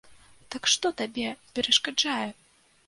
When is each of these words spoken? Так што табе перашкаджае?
Так 0.55 0.71
што 0.71 0.93
табе 1.03 1.35
перашкаджае? 1.59 2.29